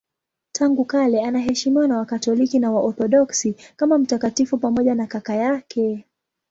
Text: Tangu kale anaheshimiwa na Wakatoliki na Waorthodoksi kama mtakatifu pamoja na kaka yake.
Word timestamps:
Tangu 0.51 0.85
kale 0.85 1.23
anaheshimiwa 1.25 1.87
na 1.87 1.97
Wakatoliki 1.97 2.59
na 2.59 2.71
Waorthodoksi 2.71 3.55
kama 3.75 3.97
mtakatifu 3.97 4.57
pamoja 4.57 4.95
na 4.95 5.07
kaka 5.07 5.35
yake. 5.35 6.05